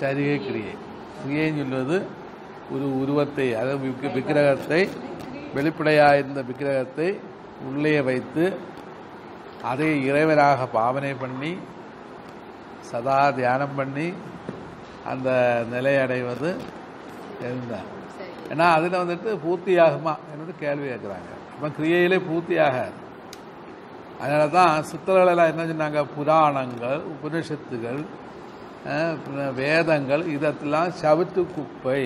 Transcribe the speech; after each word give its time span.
சரிகை 0.00 0.36
கிரியை 0.46 0.74
கிரியைன்னு 1.20 1.62
சொல்வது 1.62 1.98
ஒரு 2.74 2.86
உருவத்தை 3.00 3.46
அதாவது 3.60 4.10
விக்கிரகத்தை 4.16 4.80
வெளிப்படையாக 5.56 6.18
இருந்த 6.20 6.40
விக்கிரகத்தை 6.48 7.08
உள்ளே 7.68 7.94
வைத்து 8.08 8.44
அதை 9.70 9.88
இறைவனாக 10.08 10.66
பாவனை 10.78 11.12
பண்ணி 11.22 11.52
சதா 12.90 13.16
தியானம் 13.38 13.76
பண்ணி 13.78 14.08
அந்த 15.12 15.28
நிலை 15.72 15.94
அடைவது 16.04 16.50
இருந்தார் 17.46 17.88
ஏன்னா 18.52 18.66
அதில் 18.76 19.00
வந்துட்டு 19.00 19.30
பூர்த்தியாகுமா 19.44 20.12
என்னோட 20.30 20.52
கேள்வி 20.60 20.86
கேட்குறாங்க. 20.90 21.30
அப்போ 21.54 21.68
கிரியையிலே 21.78 22.18
பூர்த்தியாகாது. 22.28 22.96
அதனால 24.20 24.44
தான் 24.56 24.72
சித்தர்களெல்லாம் 24.90 25.50
என்ன 25.52 25.66
சொன்னாங்க? 25.70 26.00
புராணங்கள் 26.14 27.02
உபனிஷத்துகள் 27.14 28.00
வேதங்கள் 29.60 30.22
இதெல்லாம் 30.34 30.90
சவித்து 31.02 31.40
குப்பை. 31.56 32.02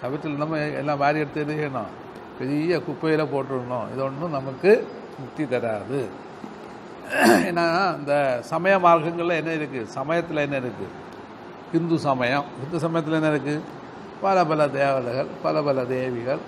சவிட்டில் 0.00 0.40
நம்ம 0.42 0.58
எல்லாம் 0.80 1.00
வாரி 1.02 1.18
எடுத்து 1.22 1.42
என்ன 1.44 1.54
செய்யணும்? 1.58 1.90
பெரிய 2.38 2.78
குப்பையில் 2.86 3.30
போட்டுடணும். 3.32 3.86
இது 3.92 4.02
ஒன்றும் 4.08 4.36
நமக்கு 4.38 4.70
முக்தி 5.20 5.44
தராது. 5.52 6.00
ஏன்னா 7.48 7.66
இந்த 7.98 8.14
சமய 8.50 8.74
மார்க்கங்களில் 8.86 9.38
என்ன 9.40 9.50
இருக்குது 9.60 9.90
சமயத்தில் 9.98 10.44
என்ன 10.46 10.56
இருக்குது 10.64 10.90
இந்து 11.78 11.96
சமயம். 12.08 12.46
இந்து 12.62 12.78
சமயத்தில் 12.84 13.18
என்ன 13.20 13.30
இருக்குது 13.34 13.62
பல 14.24 14.44
பல 14.50 14.60
தேவதைகள் 14.78 15.30
பல 15.44 15.62
பல 15.68 15.84
தேவிகள் 15.84 16.42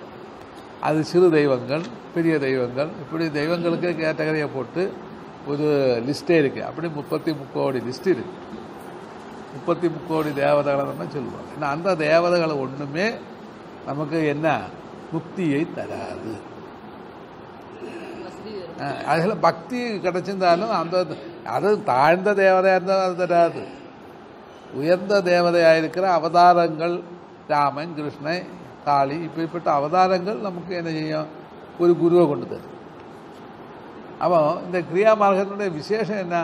அது 0.87 0.99
சிறு 1.11 1.27
தெய்வங்கள் 1.37 1.83
பெரிய 2.15 2.35
தெய்வங்கள் 2.45 2.89
இப்படி 3.03 3.25
தெய்வங்களுக்கு 3.39 3.89
கேட்டகரியை 4.01 4.47
போட்டு 4.55 4.83
ஒரு 5.51 5.67
லிஸ்ட்டே 6.07 6.35
இருக்குது 6.41 6.67
அப்படி 6.69 6.87
முப்பத்தி 6.99 7.31
முக்கோடி 7.41 7.79
லிஸ்ட் 7.87 8.09
இருக்குது 8.13 8.43
முப்பத்தி 9.55 9.87
கோடி 10.09 10.31
தேவதைகளை 10.33 10.85
நம்ம 10.89 11.05
சொல்லுவோம். 11.13 11.47
ஏன்னா 11.53 11.67
அந்த 11.75 11.95
தேவதைகள் 12.07 12.61
ஒன்றுமே 12.63 13.07
நமக்கு 13.85 14.19
என்ன? 14.33 14.47
முக்தியை 15.13 15.61
தராது. 15.77 16.33
அதில் 19.07 19.43
பக்தி 19.47 19.79
கிடைச்சிருந்தாலும் 20.05 20.73
அந்த 20.79 21.05
அது 21.55 21.69
தாழ்ந்த 21.83 22.29
தேவதையாக 22.33 22.77
இருந்தாலும் 22.79 23.07
அது 23.07 23.17
தராது. 23.21 23.63
உயர்ந்த 24.73 25.21
தேவதையாக 25.31 25.77
இருக்கிற 25.77 26.05
அவதாரங்கள் 26.11 26.95
ராமன் 27.47 27.95
கிருஷ்ணன் 27.95 28.47
காளி 28.85 29.17
இப்படிப்பட்ட 29.27 29.67
அவதாரங்கள் 29.71 30.45
நமக்கு 30.47 30.75
என்ன 30.75 30.89
செய்யும்? 30.89 31.29
ஒரு 31.79 31.93
குருவை 32.01 32.25
கொண்டு 32.27 32.47
தரும். 32.47 32.73
அப்போ 34.19 34.39
இந்த 34.65 34.77
கிரியா 34.89 35.11
மார்க்கத்தினுடைய 35.21 35.71
விசேஷம் 35.79 36.23
என்ன? 36.25 36.37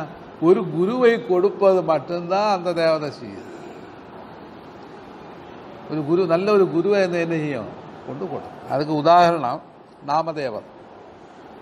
ஒரு 0.48 0.62
குருவை 0.76 1.26
கொடுப்பது 1.26 1.82
மட்டும்தான் 1.92 2.52
அந்த 2.58 2.70
தேவதை 2.74 3.10
செய்யுது. 3.22 3.48
ஒரு 5.92 6.02
குரு 6.10 6.22
நல்ல 6.34 6.48
ஒரு 6.52 6.66
குருவை 6.76 7.00
என்ன 7.02 7.18
என்ன 7.18 7.36
செய்யும்? 7.36 7.72
கொண்டு 8.08 8.24
கொடுக்கும் 8.32 8.70
அதுக்கு 8.74 8.94
உதாரணம் 9.02 9.62
நாமதேவர். 10.08 10.68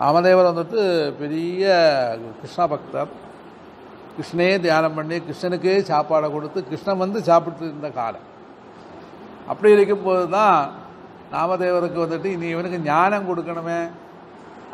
நாமதேவர் 0.02 0.49
வந்துட்டு 0.52 0.81
பெரிய 1.21 1.63
கிருஷ்ண 2.41 2.67
பக்தர். 2.67 3.11
கிருஷ்ணையே 4.16 4.55
தியானம் 4.59 4.93
பண்ணி 4.93 5.17
கிருஷ்ணனுக்கே 5.27 5.75
சாப்பாடை 5.91 6.27
கொடுத்து 6.32 6.59
கிருஷ்ணன் 6.70 7.03
வந்து 7.03 7.20
சாப்பிட்டு 7.23 7.64
இருந்த 7.70 7.89
காலம். 7.99 8.26
அப்படி 9.48 9.70
இருக்கும்போது 9.71 10.30
தான் 10.30 10.59
நாமதேவருக்கு 11.36 11.99
வந்துட்டு 12.05 12.26
இனி 12.26 12.48
இவனுக்கு 12.55 12.80
ஞானம் 12.80 13.30
கொடுக்கணுமே. 13.30 13.80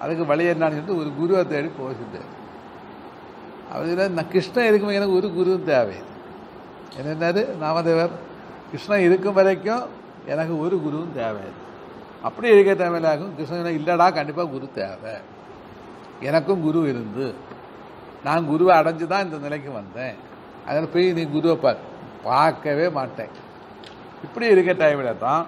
அதுக்கு 0.02 0.26
வழி 0.26 0.46
என்னன்னு 0.54 0.76
சொல்லிட்டு 0.76 1.00
ஒரு 1.02 1.10
குருவை 1.20 1.44
தேடி 1.48 1.70
போச்சுட்டு 1.80 2.22
அவர் 3.74 4.12
நான் 4.18 4.32
கிருஷ்ணன் 4.32 4.68
இருக்கும் 4.70 4.98
எனக்கு 4.98 5.16
ஒரு 5.16 5.34
குரு 5.34 5.62
தேவை 5.66 5.96
என்னென்னாரு? 6.98 7.42
நாமதேவர். 7.64 8.14
கிருஷ்ணன் 8.72 9.06
இருக்கும் 9.08 9.34
வரைக்கும் 9.34 9.86
எனக்கு 10.26 10.54
ஒரு 10.60 10.76
குருவும் 10.86 11.16
தேவை 11.16 11.48
அப்படி 12.28 12.48
இருக்க 12.56 12.72
தேவையில்லாகும் 12.84 13.36
கிருஷ்ணன் 13.36 13.80
இல்லைடா 13.80 14.14
கண்டிப்பாக 14.14 14.50
குரு 14.50 14.70
தேவை. 14.74 15.14
எனக்கும் 16.20 16.62
குரு 16.62 16.80
இருந்து. 16.90 17.34
நான் 18.24 18.48
குருவை 18.48 18.78
அடைஞ்சு 18.78 19.08
தான் 19.08 19.26
இந்த 19.26 19.38
நிலைக்கு 19.38 19.72
வந்தேன். 19.72 20.16
அதில் 20.68 20.92
போய் 20.94 21.14
நீ 21.14 21.24
குருவை 21.26 21.56
பார். 21.56 21.78
பார்க்கவே 22.24 22.90
மாட்டேன். 22.90 23.34
இப்படி 24.24 24.46
இருக்க 24.48 24.72
டைமில் 24.74 25.18
தான் 25.18 25.46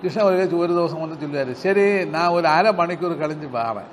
கிருஷ்ணன் 0.00 0.24
ஒரு 0.24 0.58
ஒரு 0.58 0.74
தோசம் 0.74 1.00
வந்து 1.00 1.20
சொல்லுவார். 1.20 1.52
சரி 1.52 2.04
நான் 2.04 2.34
ஒரு 2.38 2.46
அரை 2.46 2.72
மணிக்கூர் 2.72 3.22
கழிஞ்சு 3.22 3.48
பாவேன் 3.54 3.90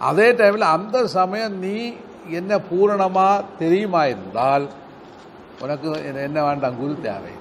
அதே 0.00 0.32
டைமில் 0.32 0.58
அந்த 0.58 1.06
சமயம் 1.06 1.58
நீ 1.58 1.94
என்ன 2.28 2.58
பூரணமாக 2.58 3.44
தெரியுமா 3.58 4.04
இருந்தால் 4.04 4.68
உனக்கு 5.60 6.14
என்ன- 6.14 6.44
வேண்டாம் 6.44 6.78
குரு 6.78 6.96
தேவை. 7.02 7.38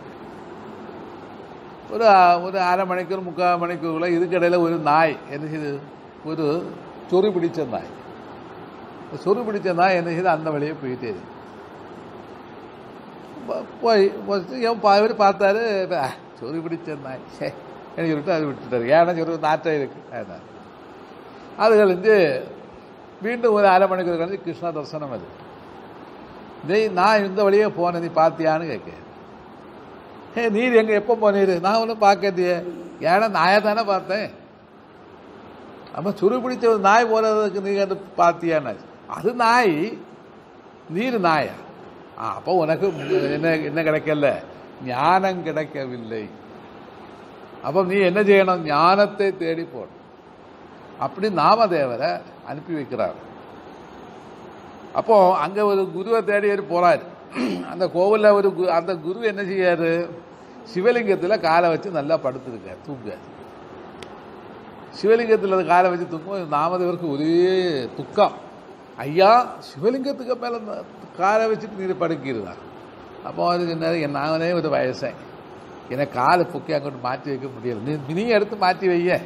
ஒரு 1.91 2.05
ஒரு 2.43 2.59
அரை 2.59 2.85
மணிக்கூர் 2.85 3.23
முக்கால் 3.23 3.59
மணிக்கூருக்குள்ள 3.59 4.11
இதுக்கடையில் 4.11 4.59
ஒரு 4.59 4.77
நாய் 4.77 5.17
என்ன 5.29 5.45
செய்யுது 5.45 5.79
ஒரு 6.25 6.71
சொறி 7.11 7.29
பிடிச்ச 7.29 7.67
நாய். 7.67 7.97
சொறி 9.25 9.39
பிடிச்ச 9.41 9.73
நாய் 9.73 9.95
என்ன 9.95 10.11
செய்யுது 10.11 10.33
அந்த 10.33 10.51
வழியே 10.51 10.71
போயிட்டே 10.71 11.13
இருக்கு. 11.13 11.37
போ- 13.49 13.63
போய் 13.81 14.13
என் 14.49 14.79
இவர் 14.79 15.17
பார்த்தாரு 15.17 15.87
சொறி 16.41 16.59
பிடிச்ச 16.59 17.01
நாய். 17.01 17.19
சே 17.27 17.53
எனக்கு 17.95 18.23
சொல்லிட்டு 18.25 18.33
அது 18.33 18.45
விட்டுட்டாரு. 18.45 18.89
ஏன்னா 18.89 19.25
சொறி 19.25 19.39
நாற்றம் 19.39 19.73
இருக்குது 19.73 20.13
அதான். 20.13 20.57
அது 21.63 21.73
கழிஞ்சு 21.81 22.15
மீண்டும் 23.23 23.55
ஒரு 23.57 23.67
அரை 23.75 23.85
மணிக்கு 23.91 24.19
கழிஞ்சு 24.21 24.43
கிருஷ்ணா 24.45 24.69
தரிசனம் 24.75 25.13
அது. 25.17 25.27
டேய் 26.67 26.85
நான் 26.99 27.25
இந்த 27.29 27.41
வழியே 27.47 27.67
போனேன் 27.79 28.03
நீ 28.05 28.09
பார்த்தியான்னு 28.19 28.71
கேட்க 28.71 28.97
ஏ 30.37 30.41
நீர் 30.55 30.79
எங்கே 30.79 30.99
எப்போ 31.01 31.13
போனீர்? 31.21 31.53
நான் 31.65 31.81
ஒன்றும் 31.83 32.03
பார்க்கலையே. 32.03 32.55
ஏன்னா 33.11 33.27
நாயை 33.37 33.57
தானே 33.67 33.83
பார்த்தேன். 33.93 34.27
நம்ம 35.93 36.11
சுரு 36.19 36.35
பிடிச்ச 36.43 36.65
ஒரு 36.73 36.81
நாய் 36.89 37.09
போகிறதுக்கு 37.11 37.63
நீ 37.67 37.71
வந்து 37.83 37.97
பார்த்தியான்னு 38.19 38.73
அது 39.15 39.29
நாய் 39.45 39.75
நீர் 40.95 41.17
நாயா. 41.27 41.55
ஆ 42.19 42.27
அப்போ 42.37 42.51
உனக்கு 42.63 42.87
என்ன 43.37 43.53
என்ன 43.69 43.79
கிடைக்கல? 43.87 44.29
ஞானம் 44.89 45.45
கிடைக்கவில்லை. 45.47 46.23
அப்போ 47.65 47.79
நீ 47.91 47.97
என்ன 48.09 48.19
செய்யணும்? 48.29 48.65
ஞானத்தை 48.73 49.27
தேடி 49.41 49.63
போகணும். 49.73 49.98
அப்படி 50.99 51.27
நாமதேவரை 51.29 52.21
அனுப்பி 52.47 52.73
வைக்கிறார். 52.73 53.13
அப்போ 54.93 55.35
அங்கே 55.35 55.61
ஒரு 55.61 55.91
குருவை 55.91 56.23
தேடி 56.23 56.47
ஏறி 56.47 56.61
போறாரு. 56.61 57.01
அந்த 57.71 57.87
கோவிலில் 57.87 58.29
ஒரு 58.29 58.49
கு- 58.49 58.65
அந்த 58.65 58.95
குரு 58.95 59.21
என்ன 59.21 59.41
செய்யாரு 59.41 60.09
சிவலிங்கத்தில் 60.73 61.39
காலை 61.39 61.69
வச்சு 61.69 61.89
நல்லா 61.89 62.17
படுத்துருக்கார் 62.17 62.87
தூங்கார் 62.87 63.25
சிவலிங்கத்தில் 65.01 65.67
காலை 65.67 65.89
வச்சு 65.89 66.07
தூங்கும் 66.07 66.51
நாமதேவருக்கு 66.51 67.11
ஒரே 67.11 67.89
துக்கம். 67.95 68.31
ஐயா 68.97 69.45
சிவலிங்கத்துக்கு 69.45 70.39
மேலே 70.39 70.59
காலை 71.17 71.51
வச்சுட்டு 71.51 71.77
நீர் 71.77 71.95
படுக்கிறதா 71.99 72.53
அப்போ 73.23 73.45
அவருக்கு 73.45 74.01
என்ன 74.01 74.19
நானே 74.19 74.51
ஒரு 74.51 74.69
வயசேன் 74.69 75.13
எனக்கு 75.89 76.19
காலை 76.19 76.45
பொக்கி 76.45 76.73
அங்கிட்டு 76.73 77.01
மாற்றி 77.01 77.35
வைக்க 77.35 77.47
முடியல. 77.47 77.99
நீ 78.07 78.13
நீ 78.13 78.27
எடுத்து 78.27 78.55
மாற்றி 78.55 78.87
வைய. 78.87 79.19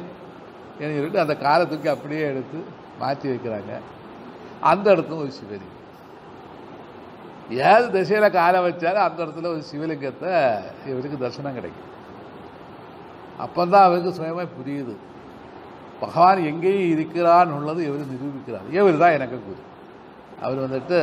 என்று 0.80 0.94
சொல்லிட்டு 0.94 1.24
அந்த 1.24 1.34
காலத்துக்கு 1.46 1.88
அப்படியே 1.94 2.22
எடுத்து 2.30 2.58
மாற்றி 3.00 3.26
வைக்கிறாங்க. 3.30 3.72
அந்த 4.72 4.86
இடத்துல 4.94 5.22
ஒரு 5.24 5.32
சிவலிங்கம். 5.38 5.80
ஏது 7.70 7.86
திசையில் 7.94 8.34
காலை 8.36 8.60
வச்சாலும் 8.66 9.06
அந்த 9.06 9.18
இடத்துல 9.24 9.50
ஒரு 9.54 9.62
சிவலிங்கத்தை 9.70 10.32
இவருக்கு 10.90 11.22
தரிசனம் 11.24 11.58
கிடைக்கும். 11.58 11.90
அப்போதான் 13.44 13.86
அவருக்கு 13.88 14.12
சுயமாக 14.18 14.48
புரியுது. 14.58 14.94
பகவான் 16.00 16.46
எங்கேயும் 16.50 16.92
இருக்கிறான்னு 16.94 17.56
உள்ளது 17.58 17.80
இவர் 17.88 18.12
நிரூபிக்கிறார். 18.14 18.68
இவர் 18.78 19.02
தான் 19.02 19.16
எனக்கு 19.18 19.38
குரு. 19.46 19.60
அவர் 20.44 20.64
வந்துட்டு 20.64 20.98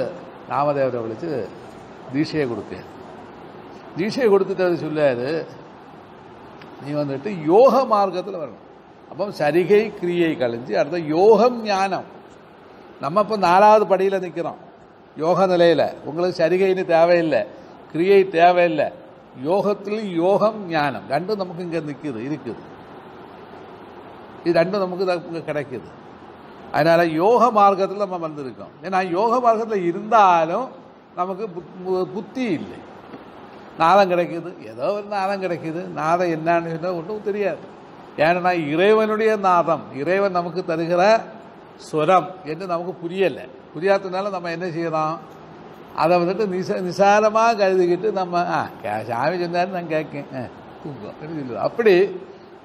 நாமதேவரை 0.49 1.01
விழித்து 1.03 1.29
தீஷையை 2.13 2.45
கொடுப்பார் 2.49 2.89
தீஷையை 3.97 4.27
கொடுத்துட்டு 4.31 4.73
சொல்லுவார் 4.83 5.25
நீ 6.83 6.91
வந்துட்டு 6.99 7.29
யோக 7.51 7.73
மார்க்கத்தில் 7.93 8.41
வரணும். 8.43 8.67
அப்போ 9.11 9.25
சரிகை 9.25 9.93
கிரியை 9.99 10.35
கழிஞ்சு 10.35 10.73
அடுத்த 10.73 10.99
யோகம் 10.99 11.63
ஞானம். 11.63 12.03
நம்ம 13.01 13.19
இப்போ 13.19 13.37
நாலாவது 13.37 13.87
படியில் 13.87 14.19
நிற்கிறோம் 14.19 14.57
யோக 15.17 15.45
நிலையில். 15.45 15.93
உங்களுக்கு 16.05 16.43
சரிகைன்னு 16.43 16.85
தேவையில்லை. 16.85 17.45
கிரியை 17.91 18.29
தேவையில்லை. 18.29 18.91
யோகத்தில் 19.43 20.15
யோகம் 20.15 20.67
ஞானம். 20.69 21.01
ரெண்டும் 21.09 21.35
நமக்கு 21.35 21.63
இங்கே 21.63 21.79
நிற்குது 21.79 22.37
இருக்குது. 22.37 22.55
இது 24.43 24.59
ரெண்டும் 24.59 24.77
நமக்கு 24.77 25.21
இங்கே 25.33 25.51
கிடைக்குது. 25.51 25.89
அதனால 26.71 27.05
யோக 27.05 27.51
மார்க்கத்தில் 27.51 28.07
நம்ம 28.07 28.27
வந்திருக்கோம். 28.27 28.85
ஏன்னா 28.85 29.09
யோக 29.09 29.39
மார்க்கத்தில் 29.39 29.83
இருந்தாலும் 29.83 30.67
நமக்கு 31.15 31.47
புத்- 31.47 32.03
புத்தி 32.03 32.43
இல்லை. 32.43 32.77
நாதம் 33.77 34.11
கிடைக்குது. 34.11 34.65
ஏதோ 34.65 34.91
ஒரு 34.91 35.03
நாதம் 35.03 35.43
கிடைக்குது. 35.43 35.87
நாதம் 35.87 36.27
என்னன்னு 36.27 36.69
சொன்னா 36.69 36.91
ஒன்றும் 36.91 37.23
தெரியாது. 37.23 37.70
ஏன்னா 38.17 38.51
இறைவனுடைய 38.73 39.37
நாதம் 39.37 39.83
இறைவன் 39.95 40.37
நமக்கு 40.39 40.63
தருகிற 40.67 41.03
ஸ்வரம் 41.91 42.27
என்று 42.43 42.65
நமக்கு 42.67 42.93
புரியலை. 43.03 43.45
புரியாததுனால 43.75 44.29
நம்ம 44.29 44.51
என்ன 44.51 44.69
செய்யலாம்? 44.69 45.19
அதை 45.95 46.13
வந்துட்டு 46.21 46.43
நிச 46.55 46.69
நிசாரமாக 46.87 47.57
கருதிக்கிட்டு 47.61 48.11
நம்ம 48.11 48.43
ஆ 48.57 48.59
சாமி 49.07 49.39
சொன்னார் 49.39 49.75
நான் 49.77 49.87
கேட்கேன் 49.87 50.27
தூங்கும் 50.83 51.63
அப்படி 51.67 51.93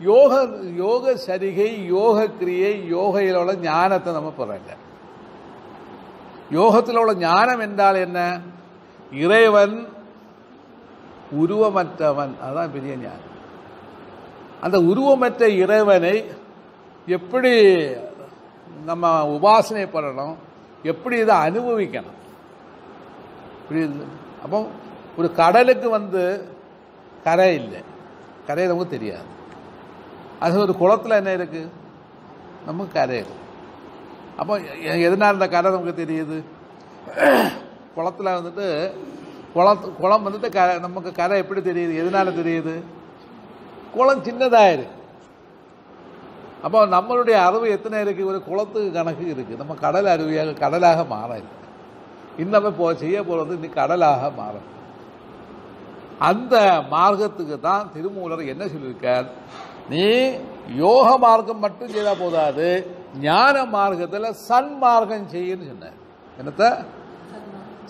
யோக 0.01 0.33
யோக 0.77 1.15
சரிகை 1.27 1.85
யோக 1.85 2.27
கிரியை 2.29 2.93
யோகையில் 2.93 3.39
உள்ள 3.41 3.55
ஞானத்தை 3.55 4.13
நம்ம 4.13 4.33
பெறங்க 4.39 4.73
யோகத்தில் 6.51 6.97
உள்ள 6.97 7.15
ஞானம் 7.15 7.61
என்றால் 7.61 7.95
என்ன? 7.95 8.41
இறைவன் 9.13 9.87
உருவமற்றவன். 11.41 12.35
அதுதான் 12.43 12.73
பெரிய 12.73 12.93
ஞானம். 12.97 13.36
அந்த 14.65 14.79
உருவமற்ற 14.91 15.43
இறைவனை 15.63 16.15
எப்படி 17.07 17.53
நம்ம 18.85 19.05
உபாசனை 19.37 19.85
பண்ணணும் 19.95 20.35
எப்படி 20.83 21.17
இதை 21.19 21.35
அனுபவிக்கணும்? 21.47 22.19
புரியுது 23.67 24.05
அப்போ 24.45 24.59
ஒரு 25.19 25.29
கடலுக்கு 25.41 25.89
வந்து 25.91 26.23
கரை 27.25 27.55
இல்லை. 27.55 27.81
கரை 28.47 28.67
நமக்கு 28.67 28.95
தெரியாது. 28.97 29.29
அது 30.41 30.61
ஒரு 30.65 30.75
குளத்தில் 30.83 31.19
என்ன 31.21 31.31
இருக்குது 31.37 31.73
நமக்கு 32.67 32.93
கரை 32.99 33.19
அப்போ 34.41 34.55
எதனால் 35.07 35.37
இந்த 35.37 35.49
கரை 35.49 35.69
நமக்கு 35.73 36.03
தெரியுது? 36.03 36.39
குளத்தில் 37.95 38.37
வந்துட்டு 38.39 38.67
குளத்து 39.55 39.93
குளம் 40.03 40.27
வந்துட்டு 40.27 40.49
க 40.57 40.79
நமக்கு 40.87 41.11
கரை 41.13 41.37
எப்படி 41.43 41.61
தெரியுது? 41.71 41.93
எதனால 42.03 42.33
தெரியுது? 42.41 42.75
குளம் 43.97 44.25
சின்னதாக 44.29 44.75
இருக்கு 44.77 44.95
அப்போ 46.65 46.79
நம்மளுடைய 46.95 47.37
அறிவு 47.47 47.67
எத்தனை 47.77 47.97
இருக்கு? 48.05 48.23
ஒரு 48.31 48.39
குளத்துக்கு 48.47 48.91
கணக்கு 48.97 49.25
இருக்கு. 49.35 49.59
நம்ம 49.61 49.75
கடல் 49.85 50.09
அருவியாக 50.15 50.55
கடலாக 50.63 51.01
மாற 51.13 51.31
இருக்கு 51.41 51.55
இன்னமே 52.43 52.71
போ 52.79 52.87
செய்ய 53.03 53.19
போறது 53.29 53.53
இன்னி 53.59 53.69
கடலாக 53.77 54.31
மாறும் 54.41 54.67
அந்த 56.29 56.57
மார்க்கத்துக்கு 56.95 57.57
தான் 57.69 57.89
திருமூலர் 57.95 58.51
என்ன 58.53 58.65
சொல்லியிருக்கார்? 58.73 59.27
நீ 59.91 60.05
யோக 60.83 61.09
மார்க்கம் 61.25 61.63
மட்டும் 61.65 61.93
செய்தா 61.95 62.15
போதாது. 62.23 62.69
ஞான 63.27 63.57
மார்க்கத்தில் 63.77 64.37
சன்மார்க்கம் 64.49 65.31
செய்யுன்னு 65.35 65.71
சொன்னார். 65.73 65.99
என்னத்த? 66.41 66.65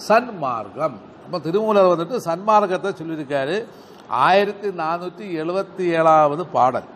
சன்மார்க்கம் 0.08 0.96
அப்போ 1.24 1.38
திருமூலர் 1.46 1.92
வந்துட்டு 1.92 2.18
சன்மார்க்கத்தை 2.28 2.92
சொல்லியிருக்காரு. 3.00 3.56
ஆயிரத்தி 4.08 4.68
நானூற்றி 4.68 5.26
எழுபத்தி 5.42 5.80
ஏழாவது 5.80 6.46
பாடல். 6.46 6.88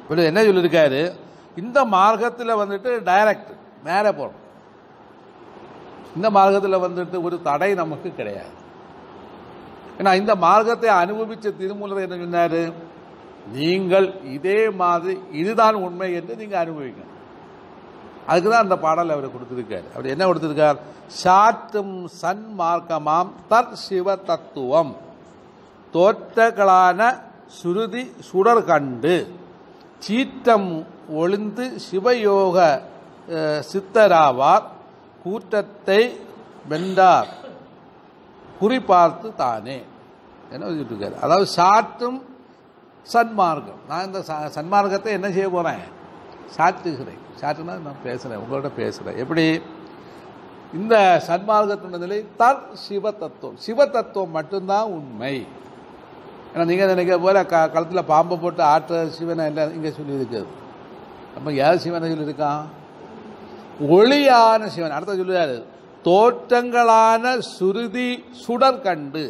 இப்படி 0.00 0.24
என்ன 0.24 0.42
சொல்லியிருக்காரு? 0.42 1.16
இந்த 1.56 1.84
மார்க்கத்தில் 1.84 2.54
வந்துட்டு 2.54 2.90
டைரக்ட் 3.10 3.52
மேலே 3.84 4.10
போகணும். 4.12 4.44
இந்த 6.16 6.30
மார்க்கத்தில் 6.30 6.84
வந்துட்டு 6.86 7.22
ஒரு 7.22 7.42
தடை 7.42 7.74
நமக்கு 7.74 8.14
கிடையாது. 8.14 8.54
ஏன்னா 9.98 10.14
இந்த 10.14 10.34
மார்க்கத்தை 10.34 10.88
அனுபவித்த 10.88 11.50
திருமூலர் 11.50 12.00
என்ன 12.00 12.16
சொன்னார்? 12.16 12.72
நீங்கள் 13.52 14.22
இதே 14.22 14.70
மாதிரி 14.70 15.20
இதுதான் 15.32 15.74
உண்மை 15.74 16.14
என்று 16.14 16.36
நீங்கள் 16.36 16.66
அனுபவிக்கணும். 16.66 17.12
அதுக்கு 18.26 18.50
தான் 18.50 18.62
அந்த 18.62 18.78
பாடல் 18.78 19.10
அவர் 19.10 19.34
கொடுத்துருக்காரு. 19.34 19.84
அவர் 19.94 20.06
என்ன 20.06 20.26
கொடுத்திருக்கார்? 20.26 20.76
சாற்றும் 21.24 22.06
சன்மார்க்கமாம் 22.22 23.28
தத் 23.50 23.72
சிவ 23.72 24.16
தத்துவம். 24.16 24.96
தோற்றகளான 25.96 27.20
சுருதி 27.46 28.12
சுடர் 28.20 28.64
கண்டு 28.64 29.34
சீற்றம் 29.98 30.86
ஒளிந்து 31.10 31.76
சிவயோக 31.90 32.80
சித்தராவார் 33.72 34.62
கூட்டத்தை 35.22 36.20
வென்றார். 36.68 37.28
குறிப்பார்த்து 38.60 39.34
தானே 39.34 39.84
என்ன 40.50 40.66
இருக்கார் 40.66 41.20
அதாவது 41.20 41.50
சாற்றும் 41.56 42.22
சன்மார்க்கம். 43.12 43.80
நான் 43.88 44.04
இந்த 44.04 44.18
ச- 44.18 44.50
சன்மார்க்கத்தை 44.54 45.04
என்ன 45.04 45.30
செய்ய 45.30 45.48
போகிறேன் 45.48 45.82
சாற்றுகிறேன். 46.56 47.18
சாற்றுனா 47.40 47.80
நான் 47.80 48.02
பேசுகிறேன் 48.02 48.44
உங்கள்கிட்ட 48.44 48.70
பேசுகிறேன் 48.76 49.18
எப்படி? 49.18 49.62
இந்த 50.74 51.22
சன்மார்க்கத்தினுடைய 51.26 51.98
நிலை 51.98 52.26
தர் 52.38 52.72
சிவ 52.72 53.10
தத்துவம். 53.10 53.56
சிவ 53.56 53.86
தத்துவம் 53.86 54.30
மட்டும்தான் 54.30 54.84
உண்மை. 54.84 55.46
ஏன்னா 56.56 56.64
நீங்கள் 56.68 56.90
நினைக்கிற 56.92 57.16
போல 57.22 57.38
க 57.48 57.56
களத்தில் 57.72 58.08
பாம்பை 58.10 58.36
போட்டு 58.42 58.62
ஆற்ற 58.74 58.98
சிவனை 59.16 59.46
இல்லை 59.50 59.64
இங்கே 59.76 59.90
சொல்லியிருக்காது 59.96 60.46
அப்போ 61.36 61.50
யார் 61.56 61.82
சிவனை 61.84 62.06
சொல்லியிருக்கான்? 62.12 62.62
ஒளியான 63.96 64.68
சிவன். 64.74 64.94
அடுத்த 64.96 65.16
சொல்லுவாரு 65.18 65.56
தோற்றங்களான 66.06 67.24
சுருதி 67.56 68.06
சுடர் 68.44 68.78
கண்டு. 68.86 69.24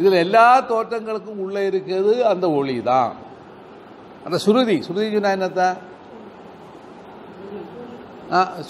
இதில் 0.00 0.16
எல்லா 0.24 0.44
தோற்றங்களுக்கும் 0.72 1.40
உள்ளே 1.44 1.62
இருக்கிறது 1.70 2.12
அந்த 2.32 2.46
ஒளி 2.58 2.76
தான் 2.90 3.14
அந்த 4.26 4.36
சுருதி 4.46 4.76
சுருதி 4.88 5.06
சொன்னா 5.14 5.32
என்னத்த? 5.36 5.62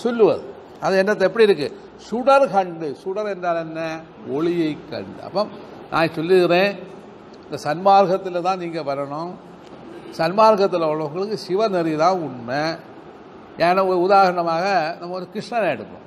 சொல்லுவது 0.05 0.45
அது 0.85 1.01
என்னத்தை? 1.03 1.25
எப்படி 1.29 1.49
இருக்கு? 1.49 1.69
சுடர் 2.09 2.47
கண்டு. 2.55 2.89
சுடர் 3.03 3.33
என்றால் 3.35 3.63
என்ன? 3.67 3.81
ஒளியை 4.37 4.71
கண்டு. 4.93 5.19
அப்போ 5.27 5.43
நான் 5.93 6.15
சொல்லுகிறேன் 6.21 6.73
இந்த 7.51 7.59
சன்மார்க்கத்தில் 7.65 8.43
தான் 8.43 8.59
நீங்கள் 8.59 8.85
வரணும். 8.89 9.31
சன்மார்க்கத்தில் 10.19 10.91
உள்ளவங்களுக்கு 10.91 11.37
சிவநெறி 11.47 11.97
தான் 11.97 12.21
உண்மை. 12.27 12.61
ஏன்னா 13.59 13.87
ஒரு 13.87 14.01
உதாரணமாக 14.01 14.97
நம்ம 15.01 15.15
ஒரு 15.15 15.27
கிருஷ்ணனை 15.35 15.69
எடுப்போம் 15.75 16.05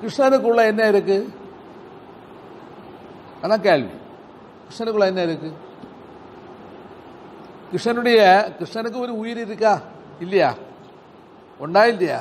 கிருஷ்ணனுக்குள்ள 0.00 0.60
என்ன 0.72 0.88
இருக்கு? 0.88 1.16
அதான் 3.42 3.64
கேள்வி. 3.68 3.94
கிருஷ்ணனுக்குள்ள 4.66 5.06
என்ன 5.12 5.22
இருக்கு? 5.22 5.50
கிருஷ்ணனுடைய 7.70 8.20
கிருஷ்ணனுக்கு 8.58 8.98
ஒரு 8.98 9.18
உயிர் 9.18 9.40
இருக்கா? 9.46 9.74
இல்லையா? 10.20 10.54
உண்டா 11.58 11.86
இல்லையா? 11.86 12.20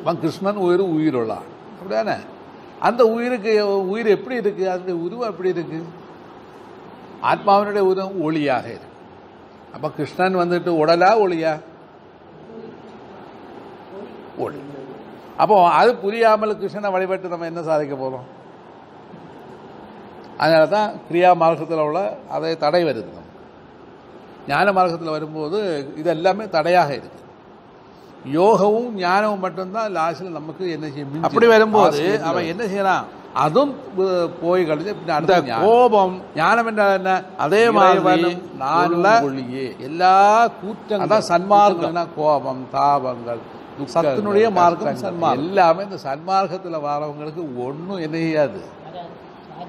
அவன் 0.00 0.20
கிருஷ்ணன் 0.20 0.64
உயிர் 0.66 0.84
உயிருள்ளான் 0.96 1.46
அப்படிதானே? 1.76 2.16
அந்த 2.80 3.04
உயிருக்கு 3.06 3.52
உயிர் 3.92 4.06
எப்படி 4.06 4.36
இருக்கு? 4.36 4.70
அதனுடைய 4.70 4.98
உருவம் 5.06 5.30
எப்படி 5.30 5.48
இருக்கு? 5.48 5.80
ஆத்மாவினுடைய 7.30 7.84
உருவம் 7.90 8.20
ஒளியாக 8.28 8.66
இருக்கு. 8.76 8.94
அப்ப 9.74 9.86
கிருஷ்ணன் 9.96 10.40
வந்துட்டு 10.42 10.70
உடலா 10.82 11.10
ஒளியா? 11.24 11.52
ஒளி. 14.44 14.60
அப்போ 15.42 15.56
அது 15.80 15.90
புரியாமல் 16.04 16.58
கிருஷ்ணனை 16.60 16.90
வழிபட்டு 16.94 17.32
நம்ம 17.32 17.48
என்ன 17.50 17.62
சாதிக்க 17.68 17.94
போறோம்? 18.02 18.26
அதனால 20.42 20.64
தான் 20.76 20.88
கிரியா 21.08 21.30
மார்க்கத்தில் 21.42 21.86
உள்ள 21.88 22.00
அதை 22.36 22.50
தடை 22.64 22.82
வருது 22.88 23.08
நமக்கு. 23.10 23.32
ஞான 24.50 24.72
மார்க்கத்தில் 24.78 25.14
வரும்போது 25.16 25.58
இது 26.00 26.08
எல்லாமே 26.16 26.44
தடையாக 26.56 26.90
இருக்கு. 27.00 27.20
யோகமும் 28.38 28.92
ஞானமும் 29.04 29.44
மட்டும்தான் 29.46 29.92
லாஸ்டில் 29.96 30.36
நமக்கு 30.38 30.64
என்ன 30.76 30.86
செய்யும் 30.94 31.26
அப்படி 31.28 31.46
வரும்போது 31.54 32.02
அவன் 32.28 32.50
என்ன 32.52 32.62
செய்யறான்? 32.72 33.04
அதுவும் 33.36 33.72
போய் 34.40 34.66
கழிஞ்சு 34.68 34.92
அடுத்த 35.16 35.56
கோபம் 35.58 36.14
ஞானம் 36.36 36.68
என்றால் 36.70 36.94
என்ன 36.98 37.12
அதே 37.38 37.62
மாதிரி 37.70 38.30
ஒளியே 39.26 39.66
எல்லா 39.88 40.14
கூற்றங்கள் 40.56 41.04
அதான் 41.04 41.28
சன்மார்க்கம் 41.30 42.00
கோபம் 42.16 42.62
தாபங்கள் 42.74 43.42
சத்தினுடைய 43.94 44.46
மார்க்கம் 44.52 45.02
சன்மார்க்கம் 45.02 45.44
எல்லாமே 45.44 45.82
இந்த 45.82 45.98
சன்மார்க்கத்தில் 46.04 46.84
வரவங்களுக்கு 46.86 47.44
ஒன்றும் 47.66 48.14
செய்யாது 48.16 48.62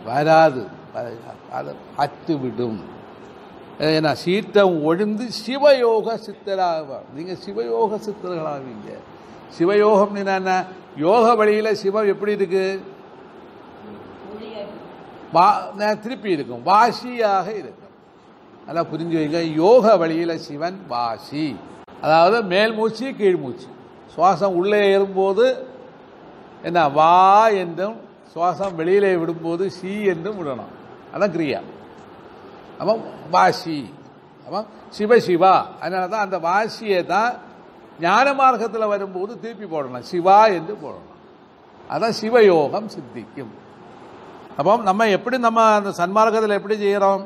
வராது 0.05 0.63
அது 1.53 1.71
அற்றுவிடும் 1.97 2.79
ஏன்னா 3.87 4.11
சீற்றம் 4.21 4.75
ஒழிந்து 4.83 5.25
சிவயோக 5.39 6.13
சித்தராக 6.23 6.99
நீங்க 7.15 7.33
சிவயோக 7.43 7.99
சித்தர்களாவீங்க 8.05 8.91
சிவயோகம் 9.57 10.15
என்ன 10.21 10.53
யோக 10.99 11.25
வழியில 11.35 11.71
சிவம் 11.75 12.09
எப்படி 12.09 12.33
இருக்கு 12.35 12.63
வா- 15.33 15.99
திருப்பி 15.99 16.31
இருக்கும். 16.31 16.65
வாசியாக 16.65 17.47
இருக்கும். 17.47 17.85
நல்லா 18.65 18.83
புரிஞ்சு 18.83 19.19
வைங்க. 19.19 19.53
யோக 19.53 19.97
வழியில் 19.97 20.37
சிவன் 20.37 20.79
வாசி. 20.87 21.57
அதாவது 22.01 22.43
மேல் 22.43 22.73
மூச்சு 22.73 23.15
கீழ் 23.15 23.35
மூச்சு. 23.35 23.67
சுவாசம் 24.15 24.55
உள்ளே 24.55 24.85
ஏறும்போது 24.85 25.67
என்ன? 26.63 26.89
வா 26.89 27.47
என்றும் 27.47 27.95
சுவாசம் 28.35 28.75
வெளியிலே 28.75 29.15
விடும்போது 29.15 29.67
சி 29.67 30.03
என்றும் 30.03 30.45
விடணும். 30.45 30.75
அதான் 31.13 31.37
கிரியா. 31.37 31.61
அப்போ 32.77 32.99
வாசி. 33.31 33.93
அப்போ 34.45 34.65
சிவசிவா 34.97 35.65
அதனால 35.79 36.07
தான் 36.07 36.23
அந்த 36.23 36.39
வாசியை 36.39 37.05
தான் 37.05 37.33
ஞான 37.99 38.33
மார்க்கத்தில் 38.33 38.85
வரும்போது 38.85 39.39
திருப்பி 39.39 39.65
போடணும். 39.65 39.99
சிவா 39.99 40.45
என்று 40.45 40.77
போடணும். 40.83 41.15
அதான் 41.91 42.13
சிவயோகம் 42.21 42.85
சித்திக்கும். 42.85 43.65
அப்போ 44.57 44.71
நம்ம 44.89 45.07
எப்படி 45.17 45.37
நம்ம 45.47 45.63
அந்த 45.79 45.89
சன்மார்க்கத்தில் 46.01 46.57
எப்படி 46.59 46.75
செய்கிறோம் 46.83 47.23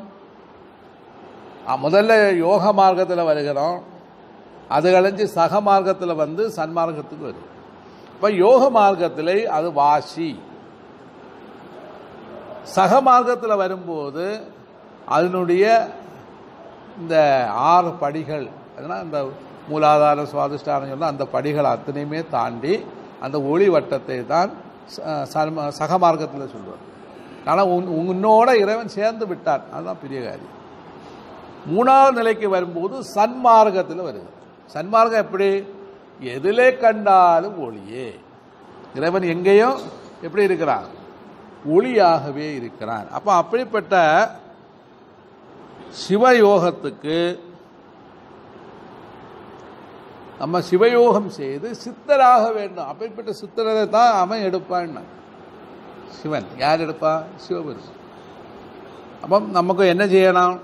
முதல்ல 1.84 2.12
யோக 2.46 2.64
மார்க்கத்தில் 2.80 3.28
வருகிறோம். 3.30 3.76
அது 4.76 4.86
கழிஞ்சு 4.94 5.24
சக 5.38 5.60
மார்க்கத்தில் 5.68 6.20
வந்து 6.22 6.42
சன்மார்க்கத்துக்கு 6.58 7.28
வரும் 7.28 7.48
இப்போ 8.14 8.28
யோக 8.44 8.62
மார்க்கத்தில் 8.78 9.34
அது 9.56 9.68
வாசி. 9.80 10.30
சக 12.76 13.00
மார்க்கத்தில் 13.08 13.60
வரும்போது 13.62 14.26
அதனுடைய 15.14 15.64
இந்த 17.00 17.16
ஆறு 17.72 17.90
படிகள் 18.02 18.46
அதனால் 18.76 19.04
இந்த 19.06 19.18
மூலாதார 19.70 20.24
சுவாதிஷ்டானம் 20.32 20.92
சொன்னால் 20.92 21.14
அந்த 21.14 21.24
படிகள் 21.34 21.72
அத்தனையுமே 21.74 22.20
தாண்டி 22.36 22.74
அந்த 23.24 23.36
ஒளி 23.52 23.66
வட்டத்தை 23.74 24.18
தான் 24.34 24.50
சர்ம 25.34 25.68
சக 25.80 25.98
மார்க்கத்தில் 26.04 26.52
சொல்லுவார் 26.54 26.88
ஆனால் 27.44 27.66
உன் 27.66 27.88
உன்னோட 28.00 28.54
இறைவன் 28.54 28.88
சேர்ந்து 28.88 29.26
விட்டான். 29.26 29.62
அதுதான் 29.72 30.02
பெரிய 30.02 30.20
காரியம். 30.20 30.58
மூணாவது 31.74 32.12
நிலைக்கு 32.12 32.48
வரும்போது 32.48 32.96
சன்மார்க்கத்தில் 33.14 34.06
வருது. 34.08 34.30
சன்மார்க்கம் 34.74 35.22
எப்படி? 35.24 35.64
எதிலே 36.20 36.78
கண்டாலும் 36.78 37.58
ஒளியே. 37.58 38.20
இறைவன் 38.94 39.22
எங்கேயும் 39.22 39.78
எப்படி 40.22 40.42
இருக்கிறான்? 40.42 40.84
ஒளியாகவே 41.70 42.54
இருக்கிறான். 42.54 43.10
அப்போ 43.10 43.32
அப்படிப்பட்ட 43.32 43.94
சிவயோகத்துக்கு 46.08 47.38
நம்ம 50.38 50.60
சிவயோகம் 50.70 51.26
செய்து 51.26 51.74
சித்தராக 51.84 52.52
வேண்டும். 52.52 52.86
அப்படிப்பட்ட 52.86 53.30
சித்தரதை 53.40 53.88
தான் 53.88 54.14
அவன் 54.14 54.42
எடுப்பான் 54.42 55.20
சிவன் 56.12 56.48
யார் 56.58 56.84
எடுப்பா 56.84 57.12
சிவபெருமான் 57.44 57.98
அப்பம் 59.22 59.48
நமக்கு 59.50 59.84
என்ன 59.86 60.04
செய்யணும் 60.06 60.56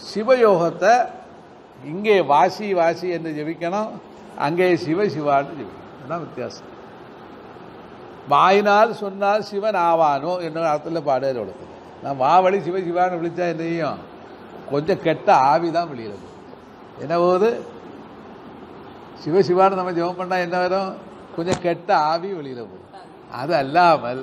சிவயோகத்தை 0.00 0.94
இங்கே 1.84 2.16
வாசி 2.26 2.66
வாசி 2.74 3.06
என்று 3.10 3.30
ஜெபிக்கணும் 3.36 3.90
அங்கே 4.38 4.68
சிவ 4.76 5.06
சிவான்னு 5.08 5.58
ஜெபிக்கணும் 5.58 5.90
இதுதான் 5.96 6.24
வித்தியாசம் 6.24 6.70
வாயினால் 8.28 8.92
சொன்னால் 8.94 9.42
சிவன் 9.42 9.78
ஆவானோ 9.82 10.32
என்ற 10.46 10.66
அர்த்தத்தில் 10.68 11.06
பாடல் 11.06 11.40
கொடுக்குது 11.40 11.72
நான் 12.02 12.18
வாவழி 12.18 12.58
சிவ 12.60 12.78
சிவான்னு 12.80 13.18
விழிச்சா 13.20 13.46
என்னையும் 13.46 14.00
கொஞ்சம் 14.70 15.02
கெட்ட 15.02 15.28
ஆவி 15.46 15.68
தான் 15.70 15.90
விழிகிறது 15.90 16.26
என்ன 16.98 17.14
போகுது 17.16 17.50
சிவ 19.22 19.42
சிவான்னு 19.42 19.80
நம்ம 19.80 19.92
ஜெபம் 19.92 20.20
பண்ணால் 20.20 20.44
என்ன 20.46 20.56
வரும் 20.58 20.90
கொஞ்சம் 21.36 21.62
கெட்ட 21.62 21.90
ஆவி 22.06 22.30
வெளியில் 22.32 22.62
போகுது 22.62 22.82
அது 23.40 23.52
அல்லாமல் 23.62 24.22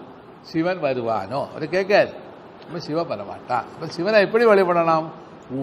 சிவன் 0.52 0.80
வருவானோ? 0.86 1.42
அவர் 1.52 1.66
கேட்காது 1.76 2.12
நம்ம 2.64 2.82
சிவன் 2.88 3.10
வர 3.12 3.24
மாட்டான் 3.32 3.66
அப்ப 3.74 3.88
சிவனை 3.98 4.20
எப்படி 4.26 4.46
வழிபடணும் 4.52 5.08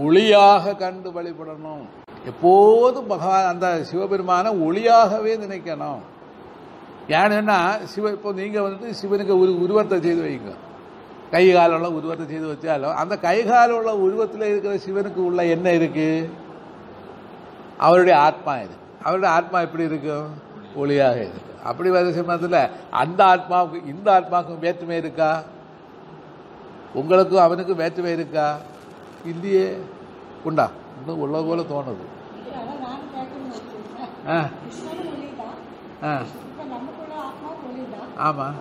ஒளியாக 0.04 0.74
கண்டு 0.82 1.08
வழிபடணும். 1.16 1.84
எப்போதும் 2.30 3.10
பகவான் 3.12 3.50
அந்த 3.52 3.66
சிவபெருமான 3.90 4.46
ஒளியாகவே 4.66 5.34
நினைக்கணும். 5.44 6.00
ஏன்னா 7.20 7.58
சிவ 7.92 8.10
இப்போ 8.16 8.30
நீங்கள் 8.40 8.64
வந்துட்டு 8.64 8.98
சிவனுக்கு 9.02 9.34
ஒரு 9.42 9.52
உருவத்தை 9.64 9.98
செய்து 10.06 10.22
வைங்க. 10.26 10.50
கை 11.34 11.44
காலுள்ள 11.54 11.86
உருவத்தை 11.98 12.24
செய்து 12.32 12.46
வச்சாலும் 12.50 12.98
அந்த 13.00 13.14
கை 13.24 13.38
காலுள்ள 13.48 13.90
உருவத்தில் 14.04 14.50
இருக்கிற 14.50 14.74
சிவனுக்கு 14.86 15.20
உள்ள 15.28 15.40
என்ன 15.54 15.66
இருக்குது 15.78 16.28
அவருடைய 17.86 18.14
ஆத்மா 18.28 18.52
இது 18.64 18.76
அவருடைய 19.04 19.30
ஆத்மா 19.38 19.58
எப்படி 19.66 19.84
இருக்கும் 19.90 20.28
ஒளியாக 20.78 21.16
இருக்கு. 21.16 21.42
அப்படி 21.64 21.90
வர 21.90 22.12
சமயத்தில் 22.12 22.68
அந்த 22.90 23.24
ஆத்மாவுக்கு 23.24 23.86
இந்த 23.86 24.20
ஆத்மாவுக்கும் 24.20 24.58
வேற்றுமை 24.58 24.96
இருக்கா? 24.96 25.42
உங்களுக்கும் 26.94 27.40
அவனுக்கும் 27.40 27.76
வேற்றுமை 27.76 28.12
இருக்கா? 28.12 28.56
இல்லையே. 29.24 29.78
உண்டா? 30.44 30.70
இன்னும் 30.98 31.20
உள்ள 31.20 31.42
போல 31.42 31.60
தோணுது. 31.60 32.16
ஆ. 34.28 34.48
ஆ. 36.04 36.18
ஆமாம். 38.16 38.54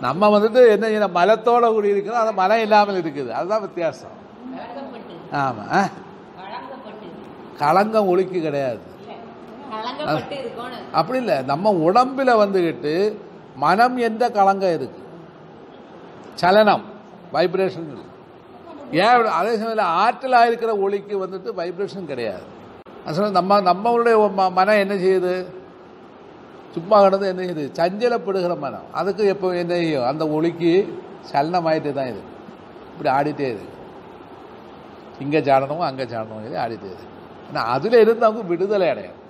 நம்ம 0.00 0.38
வந்துட்டு 0.38 0.68
என்ன 0.68 1.06
மலத்தோட 1.06 1.72
கூடி 1.72 1.88
இருக்கிறோம் 1.88 2.20
அது 2.20 2.32
மலம் 2.32 2.60
இல்லாமல் 2.60 3.02
இருக்குது. 3.02 3.28
அதுதான் 3.28 3.60
வித்தியாசம். 3.60 4.18
ஆமாம் 5.32 6.08
களங்கம் 7.62 8.08
ஒளிக்கு 8.12 8.38
கிடையாது. 8.46 8.82
அப்படி 10.98 11.18
இல்லை. 11.22 11.36
நம்ம 11.50 11.72
உடம்பில் 11.88 12.40
வந்துக்கிட்டு 12.42 12.94
மனம் 13.64 13.96
என்ற 14.08 14.22
களங்கம் 14.38 14.76
இருக்கு? 14.78 15.00
சலனம் 16.42 16.84
வைப்ரேஷன் 17.34 17.88
ஏன் 19.02 19.26
அதே 19.38 19.50
சமயத்தில் 19.58 19.90
ஆற்றலாக 20.02 20.48
இருக்கிற 20.50 20.70
ஒளிக்கு 20.84 21.14
வந்துட்டு 21.24 21.50
வைப்ரேஷன் 21.60 22.10
கிடையாது. 22.12 22.46
சமயம் 23.16 23.36
நம்ம 23.38 23.58
நம்மளுடைய 23.70 24.16
மனம் 24.58 24.80
என்ன 24.84 24.94
செய்யுது? 25.04 25.34
சும்மா 26.74 26.96
கிடந்து 27.04 27.30
என்ன 27.32 27.42
செய்யுது? 27.44 27.66
சஞ்சலப்படுகிற 27.80 28.56
மனம். 28.64 28.88
அதுக்கு 28.98 29.22
எப்போ 29.34 29.48
என்ன 29.62 29.74
செய்யும்? 29.82 30.08
அந்த 30.10 30.24
ஒளிக்கு 30.38 30.72
சலனமாயிட்டே 31.30 31.92
தான் 32.00 32.10
இருக்கு. 32.12 32.32
இப்படி 32.92 33.10
ஆடிட்டே 33.18 33.46
இருக்கு. 33.52 33.76
இங்கே 35.24 35.40
சாடணும் 35.48 35.86
அங்கே 35.90 36.04
சாடணும் 36.12 36.44
இது 36.48 36.58
ஆடிட்டே 36.64 36.90
இருக்கு. 36.92 37.08
ஆனால் 37.50 37.68
அதில் 37.74 37.96
இருந்து 38.02 38.26
அவங்க 38.26 38.42
விடுதலை 38.52 38.88
அடையணும். 38.92 39.22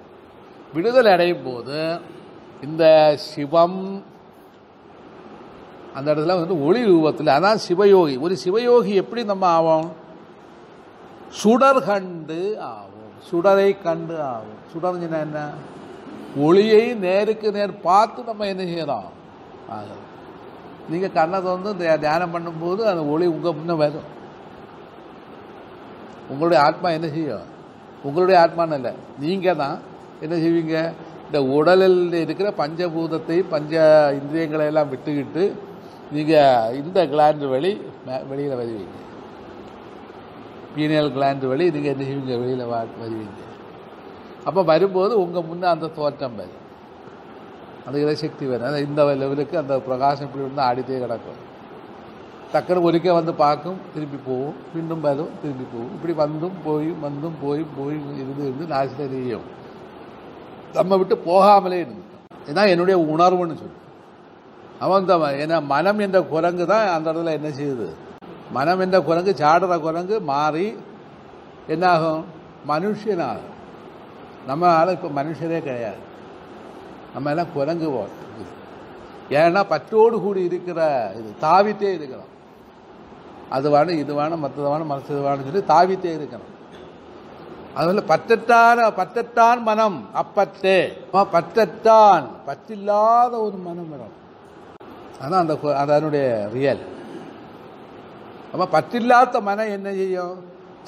விடுதலை 0.74 1.10
அடையும் 1.16 1.44
போது 1.48 1.78
இந்த 2.66 2.84
சிவம் 3.30 3.80
அந்த 5.96 6.06
இடத்துல 6.12 6.36
வந்து 6.40 6.56
ஒளி 6.66 6.82
ரூபத்தில் 6.90 7.34
அதான் 7.36 7.62
சிவயோகி. 7.68 8.16
ஒரு 8.24 8.34
சிவயோகி 8.44 8.92
எப்படி 9.02 9.22
நம்ம 9.30 9.44
ஆவோம்? 9.58 9.88
சுடர் 11.40 11.80
கண்டு 11.88 12.40
ஆகும் 12.68 13.14
சுடரை 13.30 13.70
கண்டு 13.86 14.16
ஆகும் 14.32 14.60
சுடர்ஞ்சினா 14.72 15.18
என்ன? 15.26 15.40
ஒளியை 16.46 16.84
நேருக்கு 17.06 17.48
நேர் 17.56 17.72
பார்த்து 17.88 18.28
நம்ம 18.30 18.46
என்ன 18.52 18.62
செய்யறோம் 18.72 19.08
ஆகும் 19.76 20.04
நீங்கள் 20.90 21.16
கண்ணை 21.16 21.38
திறந்து 21.46 21.72
தியானம் 22.04 22.34
பண்ணும்போது 22.34 22.82
அந்த 22.92 23.02
ஒளி 23.14 23.26
உங்கள் 23.34 23.56
முன்ன 23.58 23.76
வரும். 23.82 24.08
உங்களுடைய 26.32 26.58
ஆத்மா 26.68 26.88
என்ன 26.96 27.08
செய்யும் 27.16 27.48
உங்களுடைய 28.06 28.36
ஆத்மான்னு 28.44 28.76
இல்லை. 28.80 28.92
நீங்கள் 29.24 29.58
தான் 29.62 29.76
என்ன 30.24 30.34
செய்வீங்க? 30.44 30.76
இந்த 31.26 31.40
உடலில் 31.56 32.14
இருக்கிற 32.24 32.48
பஞ்சபூதத்தை 32.60 33.36
பஞ்ச 33.52 33.74
இந்திரியங்களை 34.20 34.64
எல்லாம் 34.70 34.90
விட்டுக்கிட்டு 34.92 35.44
நீங்கள் 36.14 36.74
இந்த 36.80 36.98
கிளாண்டு 37.12 37.48
வழி 37.52 37.72
வெளியில் 38.30 38.58
வருவீங்க. 38.60 38.96
பீனியல் 40.74 41.12
கிளாண்டு 41.16 41.46
வழி 41.52 41.64
நீங்கள் 41.76 41.92
என்ன 41.94 42.04
செய்வீங்க? 42.08 42.34
வெளியில் 42.42 42.70
வா 42.72 42.80
வருவீங்க. 43.02 43.40
அப்போ 44.48 44.60
வரும்போது 44.72 45.14
உங்கள் 45.24 45.46
முன்னே 45.50 45.66
அந்த 45.74 45.92
தோற்றம் 45.98 46.36
வரும். 46.40 46.58
அந்த 47.86 47.96
இலசக்தி 48.04 48.44
வரும். 48.50 48.68
அந்த 48.68 48.80
இந்த 48.88 49.00
லெவலுக்கு 49.22 49.56
அந்த 49.62 49.74
பிரகாசம் 49.86 50.26
இப்படி 50.28 50.44
வந்து 50.48 50.62
ஆடித்தே 50.68 51.00
கிடக்கும். 51.04 51.40
டக்குனு 52.52 52.84
ஒருக்கே 52.88 53.12
வந்து 53.18 53.32
பார்க்கும் 53.34 53.76
திரும்பி 53.94 54.18
போகும் 54.26 54.54
மீண்டும் 54.74 55.02
வரும் 55.06 55.32
திரும்பி 55.42 55.66
போகும் 55.72 55.92
இப்படி 55.96 56.12
வந்தும் 56.22 56.56
போய் 56.64 56.88
வந்தும் 57.04 57.36
போய் 57.42 57.62
போய் 57.76 57.98
இருந்து 58.20 58.42
இருந்து 58.48 58.64
நாசில 58.74 59.02
தெரியும் 59.14 59.46
நம்ம 60.78 60.96
விட்டு 61.00 61.16
போகாமலே 61.28 61.78
இருந்துட்டோம். 61.82 62.24
இதான் 62.50 62.70
என்னுடைய 62.72 62.96
உணர்வுன்னு 63.14 63.56
சொல்லு 63.60 63.78
அவன் 64.84 65.00
இந்த 65.00 65.14
ஏன்னா 65.42 65.56
மனம் 65.72 65.98
என்ற 65.98 66.18
குரங்கு 66.32 66.66
தான் 66.72 66.86
அந்த 66.96 67.06
இடத்துல 67.12 67.32
என்ன 67.38 67.48
செய்யுது? 67.58 67.88
மனம் 68.56 68.80
என்ற 68.84 69.00
குரங்கு 69.08 69.32
சாடுற 69.40 69.74
குரங்கு 69.86 70.16
மாறி 70.30 70.66
என்னாகும்? 71.74 72.22
மனுஷனாகும். 72.70 73.54
நம்ம 74.46 74.68
ஆள் 74.78 74.94
இப்போ 74.96 75.08
மனுஷரே 75.20 75.60
கிடையாது. 75.68 76.00
நம்ம 77.14 77.30
எல்லாம் 77.30 77.54
குரங்கு 77.54 77.88
ஏன்னா 79.38 79.62
பற்றோடு 79.72 80.16
கூடி 80.20 80.40
இருக்கிற 80.50 80.80
இது 81.18 81.30
தாவித்தே 81.42 81.90
இருக்கிறோம். 81.98 82.30
அது 83.50 83.70
வேணும் 83.70 84.00
இது 84.02 84.12
வேணும் 84.14 84.42
மற்றது 84.44 84.68
வேணும் 84.68 84.90
மற்றது 84.92 85.20
வேணும்னு 85.26 85.48
சொல்லி 85.48 85.62
தாவித்தே 85.72 86.12
இருக்கணும். 86.18 86.50
அதுல 87.74 88.02
பற்றற்றான 88.12 88.78
பற்றற்றான் 89.00 89.60
மனம் 89.68 89.98
அப்பற்றே. 90.22 90.78
பற்றற்றான் 91.12 92.26
பற்றில்லாத 92.48 93.32
ஒரு 93.46 93.56
மனம் 93.66 93.90
வரும். 93.92 94.16
அதான் 95.22 95.42
அந்த 95.44 95.54
அதனுடைய 95.82 96.26
ரியல். 96.52 96.82
அப்ப 98.52 98.64
பற்றில்லாத 98.76 99.40
மனம் 99.48 99.72
என்ன 99.76 99.88
செய்யும்? 100.00 100.36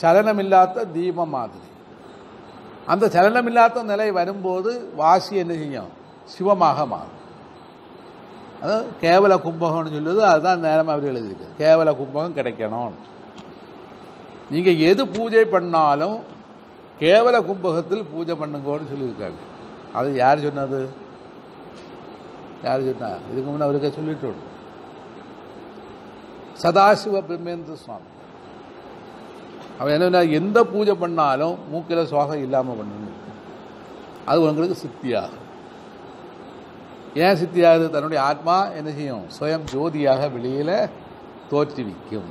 சலனமில்லாத 0.03 0.85
தீபம் 0.93 1.35
மாதிரி. 1.37 1.69
அந்த 2.87 3.05
சலனமில்லாத 3.07 3.83
நிலை 3.83 4.11
வரும்போது 4.21 4.71
வாசி 4.97 5.35
என்ன 5.43 5.53
செய்யும்? 5.63 5.91
சிவமாக 6.33 6.87
மாறும். 6.93 7.21
அதாவது 8.63 8.89
கேவல 9.05 9.35
கும்பகம்னு 9.47 9.95
சொல்லுது 9.97 10.21
அதுதான் 10.33 10.65
நேரமாக 10.67 10.93
அவர் 10.95 11.09
எழுதியிருக்கு. 11.13 11.49
கேவல 11.63 11.93
கும்பகம் 12.01 12.37
கிடைக்கணும். 12.39 12.93
நீங்கள் 14.53 14.83
எது 14.91 15.03
பூஜை 15.17 15.45
பண்ணாலும் 15.55 16.17
கேவல 17.01 17.37
கும்பகத்தில் 17.49 18.11
பூஜை 18.13 18.35
பண்ணுங்கன்னு 18.41 18.91
சொல்லியிருக்காங்க 18.93 19.41
அது 19.99 20.09
யார் 20.23 20.45
சொன்னது? 20.47 20.81
யார் 22.67 22.89
சொன்னா? 22.89 23.11
இதுக்கு 23.31 23.49
முன்னே 23.51 23.67
அவருக்கு 23.67 23.97
சொல்லிட்டு 23.99 24.33
சதாசிவ 26.63 27.21
பிரம்மேந்திர 27.29 27.77
சுவாமி. 27.85 28.09
அவன் 29.79 29.95
என்ன 30.07 30.25
எந்த 30.41 30.59
பூஜை 30.73 30.95
பண்ணாலும் 31.05 31.55
மூக்கில் 31.71 32.11
சுவாசம் 32.11 32.45
இல்லாமல் 32.47 32.79
பண்ணணும் 32.81 33.19
அது 34.31 34.43
உங்களுக்கு 34.49 34.77
சித்தியாகும். 34.83 35.47
ஏன் 37.25 37.39
சித்தியாகுது 37.41 37.87
தன்னுடைய 37.95 38.21
ஆத்மா 38.31 38.57
என்ன 38.79 38.91
செய்யும்? 38.99 39.25
சுயம் 39.39 39.67
ஜோதியாக 39.73 40.29
வெளியில் 40.35 40.77
தோற்றுவிக்கும் 41.51 42.31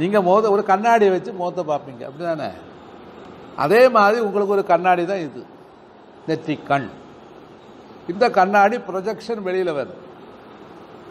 நீங்கள் 0.00 0.24
மோத 0.28 0.50
ஒரு 0.54 0.62
கண்ணாடியை 0.70 1.10
வச்சு 1.14 1.32
மோத்த 1.42 1.60
பார்ப்பீங்க. 1.70 2.02
அப்படிதானே? 2.08 2.48
அதே 3.64 3.82
மாதிரி 3.96 4.18
உங்களுக்கு 4.26 4.56
ஒரு 4.56 4.64
கண்ணாடி 4.72 5.04
தான் 5.10 5.24
இது. 5.26 5.42
நெற்றிக் 6.28 6.66
கண் 6.70 6.88
இந்த 8.12 8.24
கண்ணாடி 8.38 8.76
ப்ரொஜெக்ஷன் 8.88 9.46
வெளியில் 9.46 9.76
வருது 9.78 10.02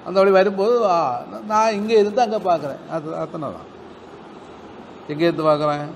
அந்த 0.06 0.18
வழி 0.20 0.32
வரும்போது 0.40 0.76
நான் 1.52 1.76
இங்கே 1.80 1.96
இருந்து 2.02 2.22
அங்கே 2.26 2.40
பார்க்குறேன். 2.50 2.82
அது 2.96 3.16
அத்தனை 3.24 3.48
தான் 3.58 3.72
எங்கே 5.12 5.26
இருந்து 5.28 5.46
பார்க்குறேன்? 5.50 5.88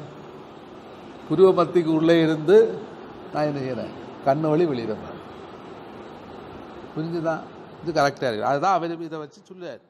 புருவ 1.30 1.50
மத்திக்கு 1.60 1.92
உள்ளே 2.00 2.16
இருந்து 2.26 2.58
நான் 3.34 3.48
என்ன 3.50 3.60
செய்கிறேன் 3.66 3.94
கண்ணு 4.28 4.52
வழி 4.54 4.66
வெளியில் 4.72 5.02
பார்க்குறேன் 5.02 5.19
புரிஞ்சுதான். 7.00 7.44
இது 7.84 8.02
கரெக்டாக 8.02 8.30
இருக்கு. 8.30 8.46
அதுதான் 8.46 8.74
அவர் 8.74 9.02
இதை 9.02 9.20
வச்சு 9.20 9.42
சொல்லுவார் 9.44 9.89